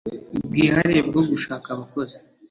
bwihariye 0.47 1.01
bwo 1.09 1.21
gushaka 1.29 1.67
abakozi 1.75 2.17